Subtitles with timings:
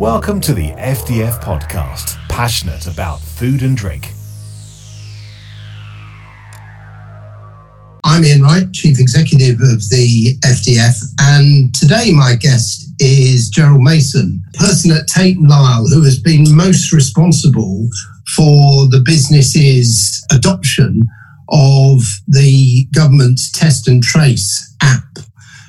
[0.00, 4.10] Welcome to the FDF podcast, passionate about food and drink.
[8.02, 14.42] I'm Ian Wright, Chief Executive of the FDF, and today my guest is Gerald Mason,
[14.54, 17.88] person at Tate and Lyle who has been most responsible
[18.34, 21.02] for the business's adoption
[21.50, 25.04] of the government's test and trace app.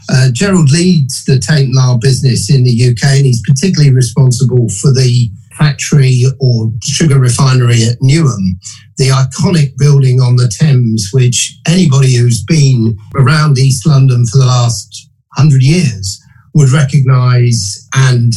[0.10, 4.92] Uh, Gerald leads the Tate Lyle business in the UK, and he's particularly responsible for
[4.92, 8.60] the factory or sugar refinery at Newham,
[8.98, 14.46] the iconic building on the Thames, which anybody who's been around East London for the
[14.46, 16.22] last hundred years
[16.54, 18.34] would recognise and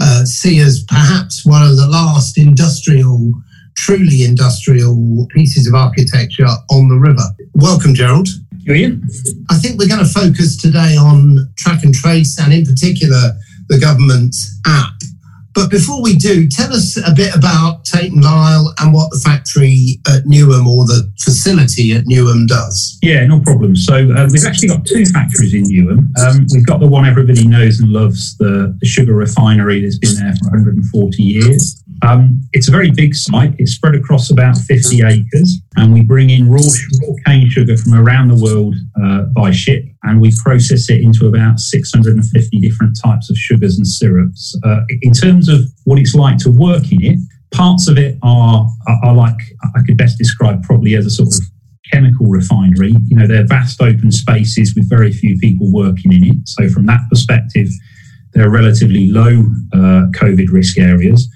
[0.00, 3.32] uh, see as perhaps one of the last industrial,
[3.76, 7.24] truly industrial pieces of architecture on the river.
[7.54, 8.28] Welcome, Gerald.
[8.68, 9.02] Ian.
[9.50, 13.32] I think we're going to focus today on track and trace and, in particular,
[13.68, 14.94] the government's app.
[15.52, 19.18] But before we do, tell us a bit about Tate and Lyle and what the
[19.18, 22.98] factory at Newham or the facility at Newham does.
[23.02, 23.74] Yeah, no problem.
[23.74, 26.16] So uh, we've actually got two factories in Newham.
[26.18, 30.14] Um, we've got the one everybody knows and loves, the, the sugar refinery that's been
[30.14, 31.82] there for 140 years.
[32.02, 33.54] Um, it's a very big site.
[33.58, 37.94] It's spread across about 50 acres, and we bring in raw, raw cane sugar from
[37.94, 43.30] around the world uh, by ship, and we process it into about 650 different types
[43.30, 44.58] of sugars and syrups.
[44.64, 47.18] Uh, in terms of what it's like to work in it,
[47.52, 49.36] parts of it are, are, are like
[49.76, 51.40] I could best describe probably as a sort of
[51.92, 52.94] chemical refinery.
[53.06, 56.36] You know, they're vast open spaces with very few people working in it.
[56.46, 57.68] So from that perspective,
[58.32, 61.28] they're relatively low uh, COVID risk areas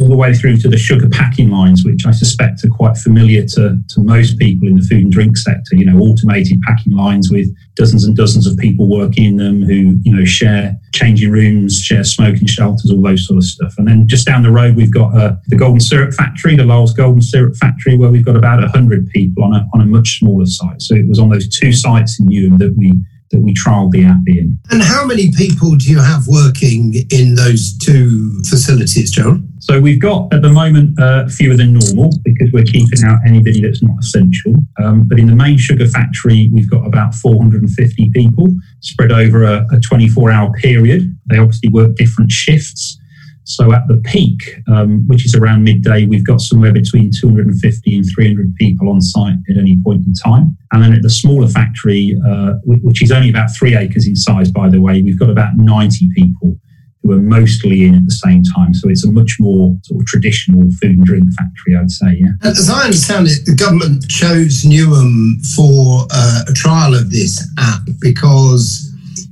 [0.00, 3.44] all the way through to the sugar packing lines, which I suspect are quite familiar
[3.46, 5.74] to, to most people in the food and drink sector.
[5.74, 9.98] You know, automated packing lines with dozens and dozens of people working in them who,
[10.02, 13.74] you know, share changing rooms, share smoking shelters, all those sort of stuff.
[13.76, 16.94] And then just down the road, we've got uh, the Golden Syrup Factory, the Lyle's
[16.94, 20.46] Golden Syrup Factory, where we've got about 100 people on a, on a much smaller
[20.46, 20.80] site.
[20.80, 22.92] So it was on those two sites in Newham that we
[23.30, 24.58] that we trialled the app in.
[24.70, 29.38] And how many people do you have working in those two facilities, Joe?
[29.60, 33.60] So we've got at the moment uh, fewer than normal because we're keeping out anybody
[33.60, 34.54] that's not essential.
[34.82, 38.48] Um, but in the main sugar factory, we've got about 450 people
[38.80, 41.16] spread over a, a 24 hour period.
[41.26, 42.97] They obviously work different shifts.
[43.48, 48.04] So at the peak, um, which is around midday, we've got somewhere between 250 and
[48.14, 50.54] 300 people on site at any point in time.
[50.70, 54.50] And then at the smaller factory, uh, which is only about three acres in size,
[54.50, 56.60] by the way, we've got about 90 people
[57.02, 58.74] who are mostly in at the same time.
[58.74, 62.20] So it's a much more sort of traditional food and drink factory, I'd say.
[62.20, 62.50] Yeah.
[62.50, 67.88] As I understand it, the government chose Newham for uh, a trial of this app
[68.00, 68.87] because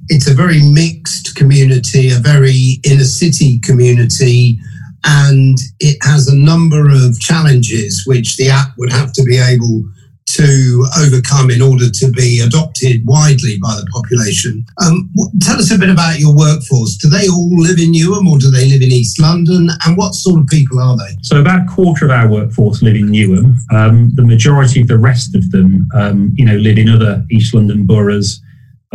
[0.09, 4.59] it's a very mixed community, a very inner city community,
[5.05, 9.85] and it has a number of challenges which the app would have to be able
[10.29, 14.67] to overcome in order to be adopted widely by the population.
[14.85, 15.09] Um,
[15.41, 16.97] tell us a bit about your workforce.
[16.97, 19.69] Do they all live in Newham or do they live in East London?
[19.87, 21.17] And what sort of people are they?
[21.23, 23.55] So, about a quarter of our workforce live in Newham.
[23.73, 27.55] Um, the majority of the rest of them, um, you know, live in other East
[27.55, 28.43] London boroughs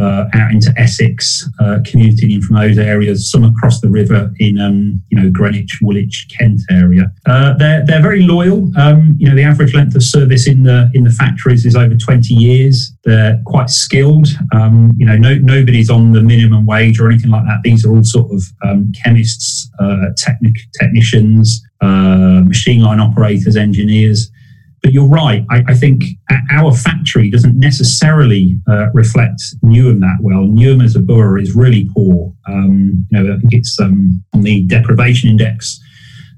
[0.02, 4.60] uh, out into Essex, uh, commuting in from those areas, some across the river in
[4.60, 7.12] um, you know Greenwich, Woolwich, Kent area.
[7.26, 8.72] Uh, they're they're very loyal.
[8.78, 11.96] Um, you know the average length of service in the in the factories is over
[11.96, 12.92] 20 years.
[13.04, 14.28] They're quite skilled.
[14.54, 17.60] Um, you know no, nobody's on the minimum wage or anything like that.
[17.64, 24.32] These are all sort of um, chemists, uh, technic technicians, uh, machine line operators, engineers.
[24.84, 25.46] But you're right.
[25.52, 26.04] I, I think
[26.52, 30.42] our factory doesn't necessarily uh, reflect Newham that well.
[30.42, 32.34] Newham as a borough is really poor.
[32.48, 35.80] Um, you know, I think it's um, on the deprivation index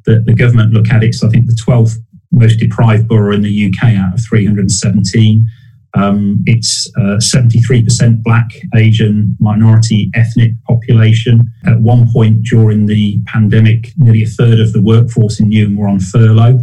[0.05, 1.15] that the government look at it.
[1.15, 1.95] So I think the 12th
[2.33, 5.47] most deprived borough in the UK out of 317.
[5.95, 11.41] Um, it's uh, 73% black, Asian, minority, ethnic population.
[11.65, 15.87] At one point during the pandemic, nearly a third of the workforce in Newham were
[15.87, 16.59] on furlough.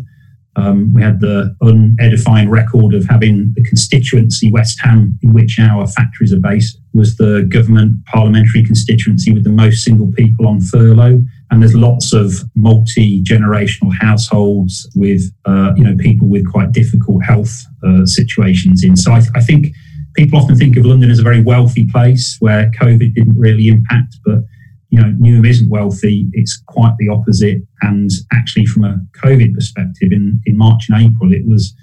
[0.56, 5.86] Um, we had the unedifying record of having the constituency, West Ham, in which our
[5.86, 11.22] factories are based, was the government parliamentary constituency with the most single people on furlough.
[11.50, 17.24] And there's lots of multi generational households with, uh, you know, people with quite difficult
[17.24, 18.96] health uh, situations in.
[18.96, 19.68] So I, I think
[20.14, 24.16] people often think of London as a very wealthy place where COVID didn't really impact,
[24.24, 24.40] but
[24.90, 26.28] you know, Newham isn't wealthy.
[26.32, 27.58] It's quite the opposite.
[27.82, 31.74] And actually, from a COVID perspective, in, in March and April, it was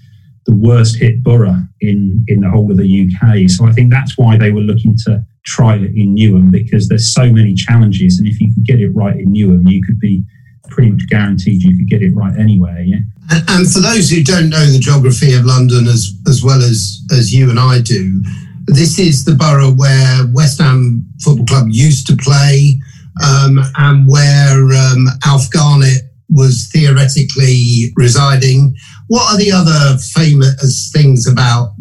[0.45, 3.49] the worst hit borough in, in the whole of the UK.
[3.49, 7.13] So I think that's why they were looking to trial it in Newham because there's
[7.13, 8.19] so many challenges.
[8.19, 10.23] And if you could get it right in Newham, you could be
[10.69, 12.81] pretty much guaranteed you could get it right anywhere.
[12.81, 12.97] Yeah.
[13.29, 17.01] And, and for those who don't know the geography of London as as well as
[17.11, 18.21] as you and I do,
[18.67, 22.79] this is the borough where West Ham Football Club used to play,
[23.23, 28.75] um, and where um, Alf Garnett was theoretically residing.
[29.07, 31.73] What are the other famous things about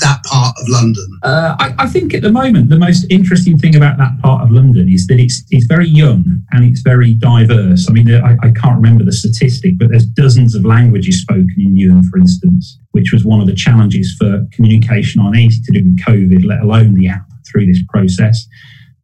[0.00, 1.06] that part of London?
[1.22, 4.50] Uh, I, I, think at the moment the most interesting thing about that part of
[4.50, 7.88] London is that it's it's very young and it's very diverse.
[7.88, 11.74] I mean, I, I can't remember the statistic, but there's dozens of languages spoken in
[11.74, 15.84] Newham, for instance, which was one of the challenges for communication on anything to do
[15.84, 18.46] with COVID, let alone the app through this process.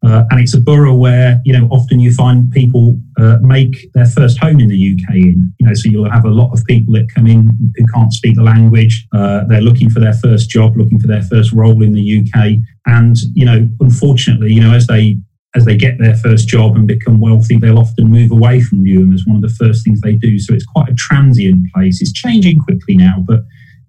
[0.03, 4.07] Uh, and it's a borough where you know often you find people uh, make their
[4.07, 5.15] first home in the UK.
[5.15, 8.13] In you know, so you'll have a lot of people that come in who can't
[8.13, 9.07] speak the language.
[9.13, 12.53] Uh, they're looking for their first job, looking for their first role in the UK.
[12.87, 15.19] And you know, unfortunately, you know, as they
[15.55, 19.13] as they get their first job and become wealthy, they'll often move away from Newham
[19.13, 20.39] as one of the first things they do.
[20.39, 22.01] So it's quite a transient place.
[22.01, 23.41] It's changing quickly now, but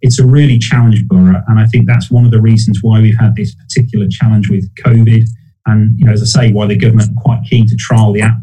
[0.01, 1.41] it's a really challenged borough.
[1.47, 4.69] And I think that's one of the reasons why we've had this particular challenge with
[4.83, 5.23] COVID
[5.67, 8.21] and you know, as I say, why the government are quite keen to trial the
[8.21, 8.37] app.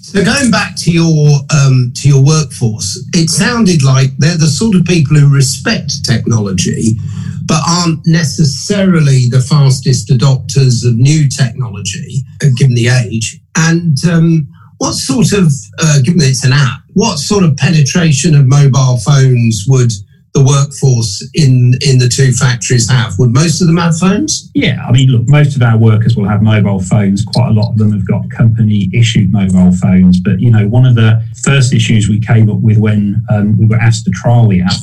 [0.00, 4.74] So going back to your um, to your workforce, it sounded like they're the sort
[4.74, 6.98] of people who respect technology,
[7.44, 13.40] but aren't necessarily the fastest adopters of new technology, uh, given the age.
[13.56, 14.48] And um,
[14.78, 18.98] what sort of, uh, given that it's an app, what sort of penetration of mobile
[18.98, 19.92] phones would
[20.36, 23.18] the workforce in in the two factories have?
[23.18, 24.50] Would most of them have phones?
[24.54, 27.24] Yeah, I mean, look, most of our workers will have mobile phones.
[27.24, 30.20] Quite a lot of them have got company issued mobile phones.
[30.20, 33.66] But you know, one of the first issues we came up with when um, we
[33.66, 34.76] were asked to trial the app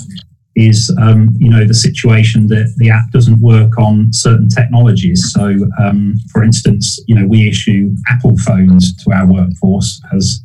[0.56, 5.32] is um, you know the situation that the app doesn't work on certain technologies.
[5.32, 10.42] So, um, for instance, you know we issue Apple phones to our workforce as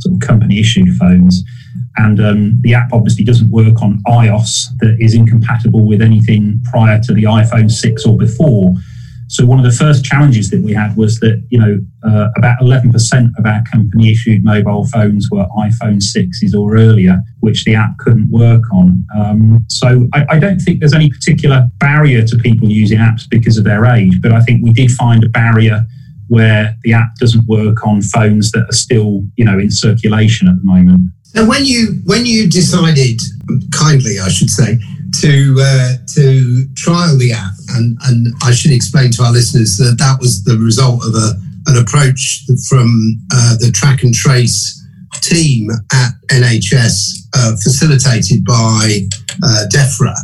[0.00, 1.42] sort of company issued phones.
[1.96, 7.00] And um, the app obviously doesn't work on iOS that is incompatible with anything prior
[7.00, 8.74] to the iPhone 6 or before.
[9.30, 12.58] So one of the first challenges that we had was that you know uh, about
[12.60, 12.92] 11%
[13.38, 18.28] of our company issued mobile phones were iPhone 6s or earlier, which the app couldn't
[18.32, 19.04] work on.
[19.16, 23.56] Um, so I, I, don't think there's any particular barrier to people using apps because
[23.56, 25.86] of their age, but I think we did find a barrier
[26.26, 30.56] where the app doesn't work on phones that are still you know in circulation at
[30.56, 31.02] the moment.
[31.34, 33.20] And when you when you decided,
[33.72, 34.78] kindly I should say,
[35.20, 39.96] to uh, to trial the app, and and I should explain to our listeners that
[39.98, 41.32] that was the result of a
[41.66, 44.76] an approach from uh, the track and trace
[45.22, 49.06] team at NHS, uh, facilitated by
[49.42, 50.14] uh, DEFRA.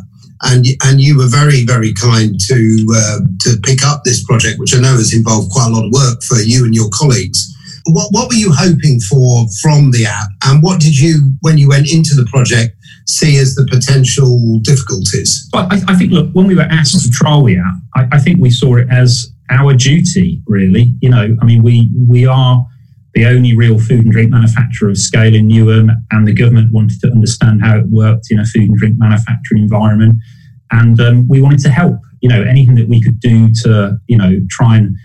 [0.43, 4.75] And, and you were very, very kind to uh, to pick up this project, which
[4.75, 7.56] I know has involved quite a lot of work for you and your colleagues
[7.87, 10.29] what, what were you hoping for from the app?
[10.45, 15.49] And what did you, when you went into the project, see as the potential difficulties?
[15.53, 18.19] Well, I, I think, look, when we were asked to trial the app, I, I
[18.19, 20.95] think we saw it as our duty, really.
[21.01, 22.67] You know, I mean, we, we are
[23.15, 27.01] the only real food and drink manufacturer of scale in Newham, and the government wanted
[27.01, 30.17] to understand how it worked in a food and drink manufacturing environment.
[30.73, 34.19] And um, we wanted to help, you know, anything that we could do to, you
[34.19, 34.97] know, try and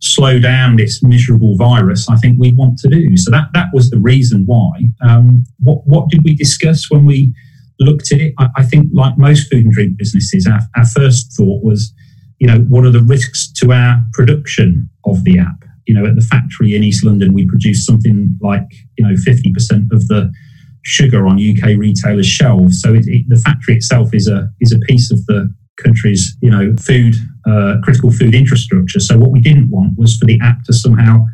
[0.00, 3.16] slow down this miserable virus, I think we want to do.
[3.16, 4.84] So that that was the reason why.
[5.06, 7.34] Um, what what did we discuss when we
[7.80, 8.34] looked at it?
[8.38, 11.92] I, I think, like most food and drink businesses, our, our first thought was,
[12.38, 15.64] you know, what are the risks to our production of the app?
[15.86, 19.52] You know, at the factory in East London, we produce something like you know fifty
[19.52, 20.30] percent of the
[20.84, 22.80] sugar on UK retailers' shelves.
[22.80, 25.52] So it, it, the factory itself is a is a piece of the
[25.82, 27.14] country's you know food
[27.48, 29.00] uh, critical food infrastructure.
[29.00, 31.24] So what we didn't want was for the app to somehow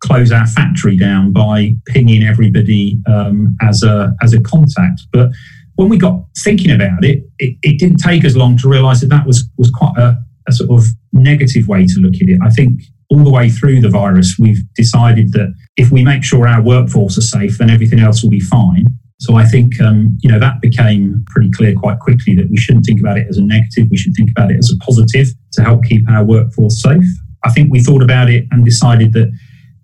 [0.00, 5.02] close our factory down by pinging everybody um, as a as a contact.
[5.12, 5.30] But
[5.76, 9.08] when we got thinking about it, it, it didn't take us long to realise that
[9.08, 10.16] that was was quite a,
[10.48, 12.38] a sort of negative way to look at it.
[12.42, 16.46] I think all the way through the virus, we've decided that if we make sure
[16.46, 18.86] our workforce are safe, then everything else will be fine.
[19.24, 22.84] So I think um, you know that became pretty clear quite quickly that we shouldn't
[22.84, 23.86] think about it as a negative.
[23.90, 27.04] We should think about it as a positive to help keep our workforce safe.
[27.42, 29.32] I think we thought about it and decided that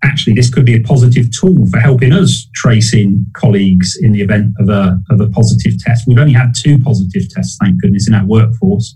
[0.03, 4.21] actually this could be a positive tool for helping us trace in colleagues in the
[4.21, 6.07] event of a, of a positive test.
[6.07, 8.95] We've only had two positive tests, thank goodness, in our workforce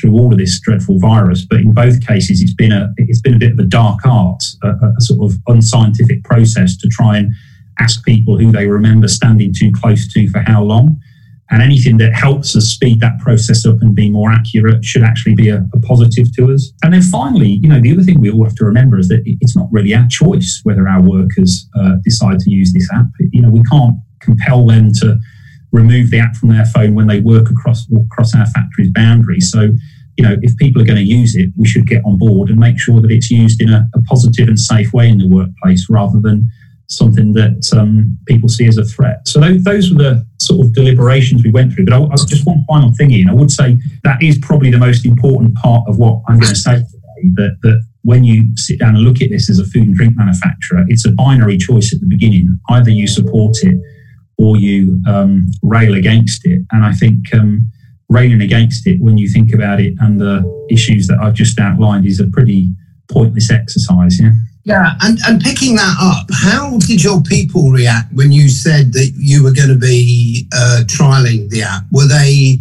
[0.00, 1.44] through all of this dreadful virus.
[1.44, 4.44] But in both cases, it's been a it's been a bit of a dark art,
[4.62, 7.34] a, a sort of unscientific process to try and
[7.82, 11.00] ask people who they remember standing too close to for how long.
[11.50, 15.34] And anything that helps us speed that process up and be more accurate should actually
[15.34, 16.72] be a, a positive to us.
[16.82, 19.22] And then finally, you know, the other thing we all have to remember is that
[19.26, 23.04] it's not really our choice whether our workers uh, decide to use this app.
[23.32, 25.18] You know, we can't compel them to
[25.72, 29.50] remove the app from their phone when they work across across our factory's boundaries.
[29.50, 29.60] So,
[30.16, 32.58] you know, if people are going to use it, we should get on board and
[32.58, 35.86] make sure that it's used in a, a positive and safe way in the workplace
[35.90, 36.48] rather than
[36.96, 39.26] something that um, people see as a threat.
[39.26, 41.86] So those, those, were the sort of deliberations we went through.
[41.86, 43.30] But I, I just one final thing, Ian.
[43.30, 46.56] I would say that is probably the most important part of what I'm going to
[46.56, 46.88] say today.
[47.34, 50.16] That that when you sit down and look at this as a food and drink
[50.16, 52.58] manufacturer, it's a binary choice at the beginning.
[52.68, 53.78] Either you support it
[54.38, 56.62] or you um, rail against it.
[56.72, 57.70] And I think um,
[58.08, 62.06] railing against it, when you think about it and the issues that I've just outlined,
[62.06, 62.74] is a pretty
[63.10, 64.20] pointless exercise.
[64.20, 64.32] Yeah.
[64.64, 69.12] Yeah, and, and picking that up, how did your people react when you said that
[69.16, 71.84] you were going to be uh, trialing the app?
[71.90, 72.58] Were they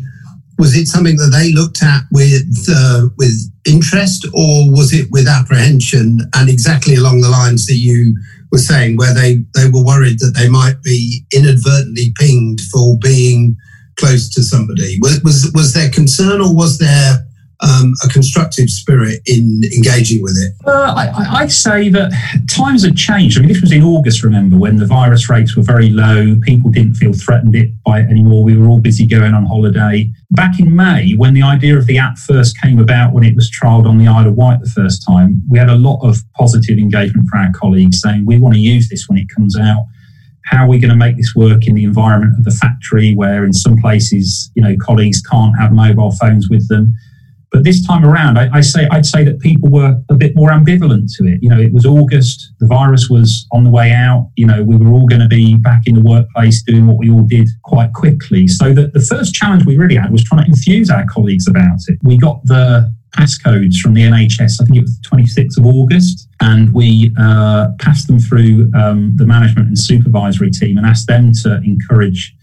[0.57, 3.33] was it something that they looked at with uh, with
[3.65, 6.19] interest, or was it with apprehension?
[6.35, 8.15] And exactly along the lines that you
[8.51, 13.57] were saying, where they they were worried that they might be inadvertently pinged for being
[13.95, 14.97] close to somebody.
[15.01, 17.25] Was was, was there concern, or was there
[17.61, 20.53] um, a constructive spirit in engaging with it?
[20.65, 22.11] Uh, I, say that
[22.49, 23.37] times have changed.
[23.37, 26.35] I mean, this was in August, remember, when the virus rates were very low.
[26.41, 28.43] People didn't feel threatened by it anymore.
[28.43, 30.11] We were all busy going on holiday.
[30.31, 33.51] Back in May, when the idea of the app first came about, when it was
[33.51, 36.77] trialled on the Isle of Wight the first time, we had a lot of positive
[36.77, 39.85] engagement from our colleagues saying, we want to use this when it comes out
[40.45, 43.45] how are we going to make this work in the environment of the factory where
[43.45, 46.93] in some places you know colleagues can't have mobile phones with them
[47.51, 50.51] but this time around, I, I, say I'd say that people were a bit more
[50.51, 51.39] ambivalent to it.
[51.41, 54.31] You know, it was August, the virus was on the way out.
[54.37, 57.11] You know, we were all going to be back in the workplace doing what we
[57.11, 58.47] all did quite quickly.
[58.47, 61.77] So that the first challenge we really had was trying to infuse our colleagues about
[61.87, 61.99] it.
[62.03, 64.61] We got the passcodes from the NHS.
[64.61, 69.11] I think it was the 26th of August, and we uh, passed them through um,
[69.17, 72.33] the management and supervisory team and asked them to encourage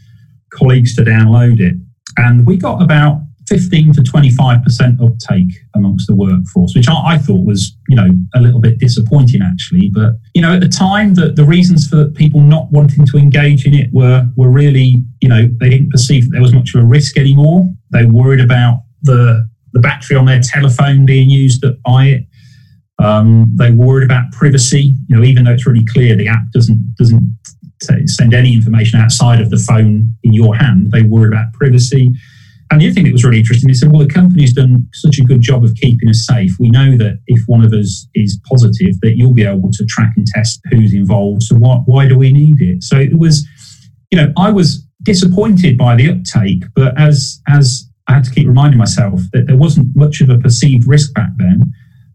[0.51, 1.75] colleagues to download it.
[2.19, 7.45] And we got about 15 to 25% uptake amongst the workforce, which I, I, thought
[7.45, 9.91] was, you know, a little bit disappointing actually.
[9.93, 13.67] But, you know, at the time, the, the reasons for people not wanting to engage
[13.67, 16.83] in it were, were really, you know, they didn't perceive that there was much of
[16.83, 17.65] a risk anymore.
[17.91, 22.25] They worried about the, the battery on their telephone being used by it.
[23.01, 26.95] Um, they worried about privacy, you know, even though it's really clear the app doesn't,
[26.99, 27.39] doesn't
[28.07, 30.91] send any information outside of the phone in your hand.
[30.91, 32.13] They worry about privacy
[32.71, 35.19] and the other thing that was really interesting is that, well, the company's done such
[35.19, 36.53] a good job of keeping us safe.
[36.61, 40.13] We know that if one of us is positive, that you'll be able to track
[40.17, 41.45] and test who's involved.
[41.45, 42.83] So why, why do we need it?
[42.83, 43.47] So it was,
[44.11, 48.47] you know, I was disappointed by the uptake, but as as I had to keep
[48.47, 51.73] reminding myself that there wasn't much of a perceived risk back then.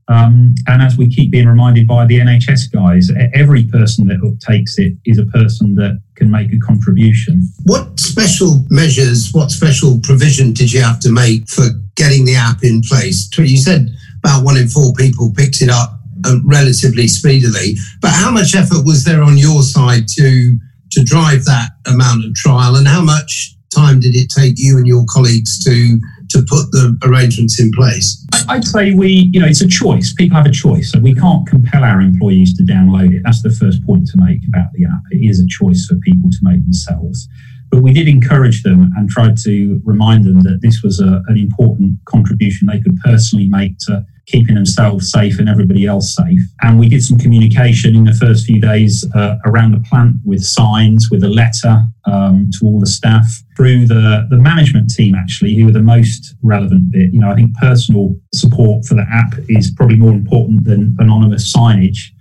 [0.09, 4.77] Um, and as we keep being reminded by the NHS guys, every person that takes
[4.77, 7.47] it is a person that can make a contribution.
[7.63, 12.63] What special measures, what special provision did you have to make for getting the app
[12.63, 13.29] in place?
[13.37, 13.89] You said
[14.23, 18.85] about one in four people picked it up uh, relatively speedily, but how much effort
[18.85, 20.57] was there on your side to
[20.91, 24.85] to drive that amount of trial, and how much time did it take you and
[24.85, 25.99] your colleagues to
[26.33, 28.25] to put the arrangements in place?
[28.49, 30.13] I'd say we, you know, it's a choice.
[30.13, 30.91] People have a choice.
[30.91, 33.21] So we can't compel our employees to download it.
[33.23, 35.01] That's the first point to make about the app.
[35.11, 37.27] It is a choice for people to make themselves.
[37.71, 41.37] But we did encourage them and tried to remind them that this was a, an
[41.37, 46.39] important contribution they could personally make to keeping themselves safe and everybody else safe.
[46.61, 50.43] And we did some communication in the first few days uh, around the plant with
[50.43, 53.25] signs, with a letter um, to all the staff
[53.55, 57.13] through the, the management team, actually, who were the most relevant bit.
[57.13, 61.53] You know, I think personal support for the app is probably more important than anonymous
[61.53, 62.12] signage.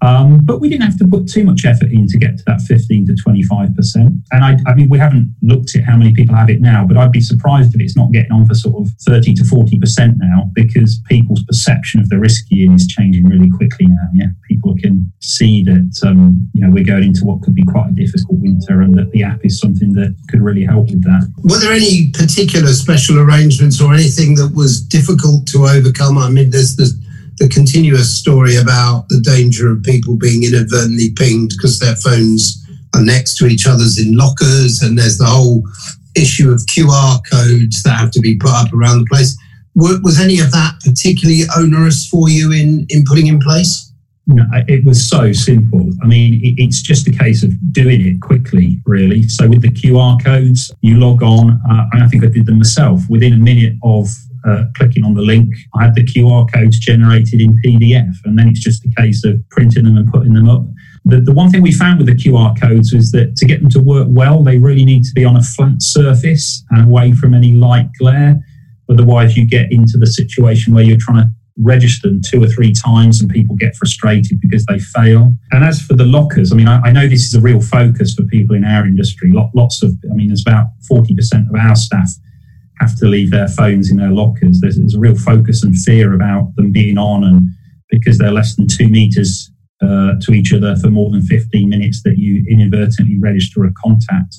[0.00, 2.60] Um, but we didn't have to put too much effort in to get to that
[2.62, 4.22] 15 to 25%.
[4.30, 6.96] And I, I, mean, we haven't looked at how many people have it now, but
[6.96, 10.50] I'd be surprised if it's not getting on for sort of 30 to 40% now
[10.54, 14.08] because people's perception of the risk year is changing really quickly now.
[14.14, 14.26] Yeah.
[14.48, 17.94] People can see that, um, you know, we're going into what could be quite a
[17.94, 21.28] difficult winter and that the app is something that could really help with that.
[21.42, 26.18] Were there any particular special arrangements or anything that was difficult to overcome?
[26.18, 26.94] I mean, there's, there's
[27.38, 32.64] the continuous story about the danger of people being inadvertently pinged because their phones
[32.94, 35.62] are next to each other's in lockers, and there's the whole
[36.16, 39.36] issue of QR codes that have to be put up around the place.
[39.74, 43.92] Was any of that particularly onerous for you in, in putting in place?
[44.26, 45.90] No, it was so simple.
[46.02, 49.26] I mean, it's just a case of doing it quickly, really.
[49.28, 51.60] So with the QR codes, you log on.
[51.70, 54.08] Uh, I think I did them myself within a minute of
[54.48, 55.54] uh, clicking on the link.
[55.74, 59.36] I had the QR codes generated in PDF, and then it's just a case of
[59.50, 60.64] printing them and putting them up.
[61.04, 63.70] The, the one thing we found with the QR codes is that to get them
[63.70, 67.34] to work well, they really need to be on a flat surface and away from
[67.34, 68.40] any light glare.
[68.90, 72.72] Otherwise, you get into the situation where you're trying to register them two or three
[72.72, 75.34] times and people get frustrated because they fail.
[75.50, 78.14] And as for the lockers, I mean, I, I know this is a real focus
[78.14, 79.32] for people in our industry.
[79.54, 82.10] Lots of, I mean, there's about 40% of our staff
[82.80, 84.60] have to leave their phones in their lockers.
[84.60, 87.48] There's, there's a real focus and fear about them being on, and
[87.90, 89.50] because they're less than two meters
[89.82, 94.36] uh, to each other for more than 15 minutes, that you inadvertently register a contact.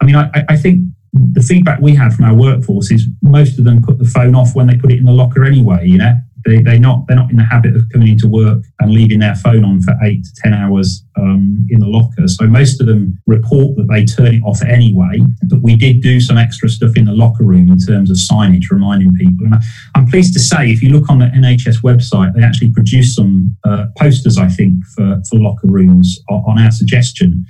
[0.00, 3.64] I mean, I, I think the feedback we had from our workforce is most of
[3.64, 5.86] them put the phone off when they put it in the locker anyway.
[5.86, 8.92] You know, they, they not they're not in the habit of coming into work and
[8.92, 12.26] leaving their phone on for eight to ten hours um, in the locker.
[12.26, 15.20] So most of them report that they turn it off anyway.
[15.44, 18.70] But we did do some extra stuff in the locker room in terms of signage,
[18.70, 19.46] reminding people.
[19.46, 19.54] And
[19.94, 23.56] I'm pleased to say, if you look on the NHS website, they actually produced some
[23.64, 27.44] uh, posters, I think, for for locker rooms on our suggestion.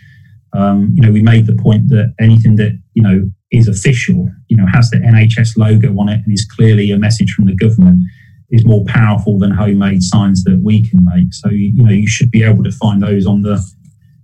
[0.53, 4.57] Um, you know, we made the point that anything that you know is official, you
[4.57, 8.05] know, has the NHS logo on it and is clearly a message from the government
[8.51, 11.33] is more powerful than homemade signs that we can make.
[11.33, 13.65] So, you know, you should be able to find those on the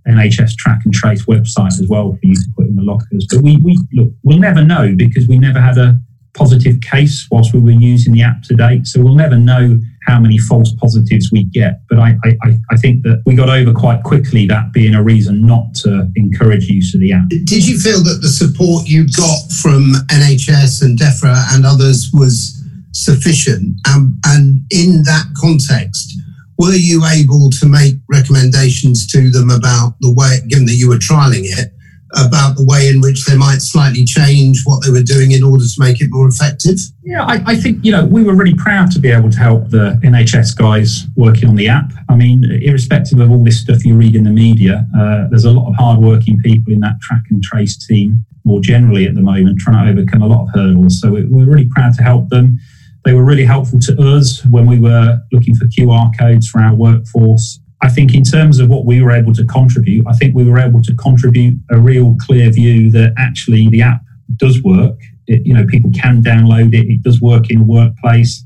[0.09, 3.27] NHS track and trace website as well for you to put in the lockers.
[3.31, 5.99] But we, we look, we'll never know because we never had a
[6.35, 8.87] positive case whilst we were using the app to date.
[8.87, 11.81] So we'll never know how many false positives we get.
[11.89, 15.41] But I, I, I think that we got over quite quickly that being a reason
[15.43, 17.29] not to encourage use of the app.
[17.29, 22.63] Did you feel that the support you got from NHS and DEFRA and others was
[23.05, 23.77] sufficient?
[23.89, 26.19] Um, and in that context,
[26.59, 30.97] were you able to make recommendations to them about the way, given that you were
[30.97, 31.73] trialing it,
[32.15, 35.65] about the way in which they might slightly change what they were doing in order
[35.65, 36.79] to make it more effective?
[37.03, 39.69] Yeah, I, I, think, you know, we were really proud to be able to help
[39.71, 41.93] the NHS guys working on the app.
[42.09, 45.51] I mean, irrespective of all this stuff you read in the media, uh, there's a
[45.51, 49.59] lot of hardworking people in that track and trace team more generally at the moment
[49.59, 51.01] trying to overcome a lot of hurdles.
[51.01, 52.59] So we're really proud to help them.
[53.07, 56.75] They were really helpful to us when we were looking for QR codes for our
[56.75, 57.61] workforce.
[57.81, 60.59] I think in terms of what we were able to contribute, I think we were
[60.59, 64.01] able to contribute a real clear view that actually the app
[64.35, 64.99] does work.
[65.29, 66.91] It, you know, people can download it.
[66.91, 68.45] It does work in the workplace.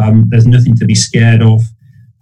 [0.00, 1.62] Um, there's nothing to be scared of.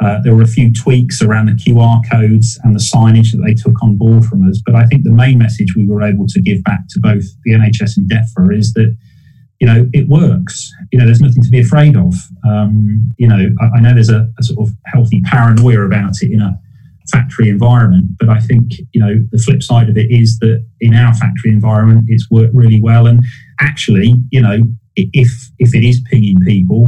[0.01, 3.53] Uh, there were a few tweaks around the QR codes and the signage that they
[3.53, 4.59] took on board from us.
[4.65, 7.53] But I think the main message we were able to give back to both the
[7.53, 8.97] NHS and DEFRA is that
[9.61, 10.73] you know, it works.
[10.95, 12.15] You know, there's nothing to be afraid of.
[12.49, 16.31] Um, you know, I, I know there's a, a, sort of healthy paranoia about it
[16.31, 16.57] in a
[17.11, 20.95] factory environment, but I think, you know, the flip side of it is that in
[20.95, 23.09] our factory environment, it's worked really well.
[23.09, 23.25] And
[23.61, 24.61] actually, you know,
[24.95, 25.29] if
[25.59, 26.87] if it is pinging people,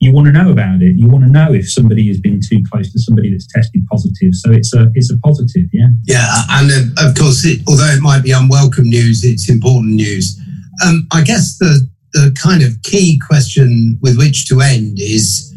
[0.00, 0.96] you want to know about it.
[0.96, 4.32] You want to know if somebody has been too close to somebody that's tested positive.
[4.32, 5.88] So it's a it's a positive, yeah.
[6.04, 10.40] Yeah, and uh, of course, it, although it might be unwelcome news, it's important news.
[10.86, 15.54] Um, I guess the the kind of key question with which to end is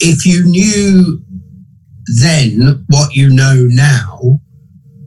[0.00, 1.22] if you knew
[2.20, 4.40] then what you know now,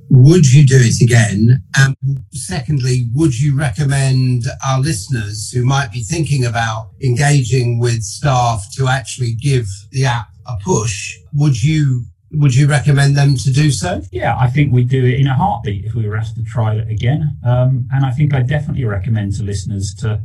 [0.09, 1.63] would you do it again?
[1.77, 1.95] And
[2.31, 8.87] secondly, would you recommend our listeners who might be thinking about engaging with staff to
[8.87, 11.17] actually give the app a push?
[11.33, 14.01] Would you would you recommend them to do so?
[14.11, 16.75] Yeah, I think we'd do it in a heartbeat if we were asked to try
[16.75, 17.37] it again.
[17.45, 20.21] Um, and I think I definitely recommend to listeners to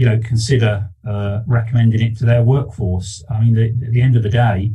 [0.00, 3.22] you know, consider uh, recommending it to their workforce.
[3.30, 4.72] I mean, the, at the end of the day,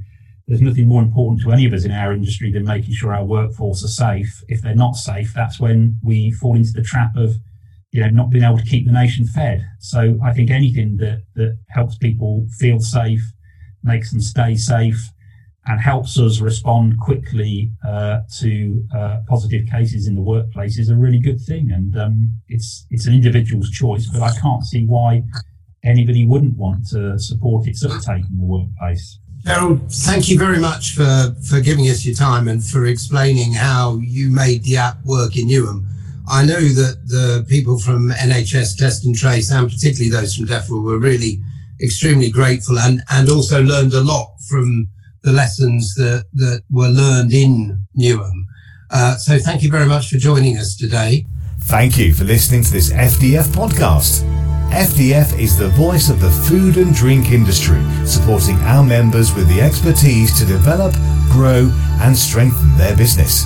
[0.47, 3.25] there's nothing more important to any of us in our industry than making sure our
[3.25, 4.43] workforce are safe.
[4.47, 7.33] If they're not safe, that's when we fall into the trap of,
[7.91, 9.65] you know, not being able to keep the nation fed.
[9.79, 13.23] So I think anything that that helps people feel safe,
[13.81, 15.09] makes them stay safe,
[15.67, 20.95] and helps us respond quickly uh, to uh, positive cases in the workplace is a
[20.95, 21.71] really good thing.
[21.71, 25.23] And um, it's it's an individual's choice, but I can't see why
[25.83, 29.19] anybody wouldn't want to support its uptake in the workplace.
[29.45, 33.97] Gerald, thank you very much for, for giving us your time and for explaining how
[33.97, 35.85] you made the app work in Newham.
[36.27, 40.83] I know that the people from NHS Test and Trace, and particularly those from DEFRA,
[40.83, 41.43] were really
[41.79, 44.89] extremely grateful and, and also learned a lot from
[45.25, 48.45] the lessons that, that were learned in Newham.
[48.91, 51.25] Uh, so thank you very much for joining us today.
[51.61, 54.23] Thank you for listening to this FDF podcast.
[54.69, 59.61] FDF is the voice of the food and drink industry, supporting our members with the
[59.61, 60.93] expertise to develop,
[61.31, 63.45] grow and strengthen their business.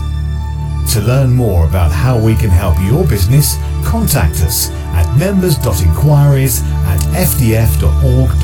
[0.94, 7.00] To learn more about how we can help your business, contact us at members.inquiries at
[7.16, 8.40] fdf.org.uk.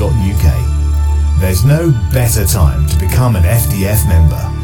[1.38, 4.55] There's no better time to become an FDF member.